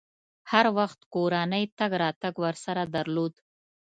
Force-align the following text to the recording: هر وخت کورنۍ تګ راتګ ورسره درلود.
هر 0.51 0.65
وخت 0.77 0.99
کورنۍ 1.13 1.63
تګ 1.79 1.91
راتګ 2.01 2.33
ورسره 2.43 2.83
درلود. 2.95 3.33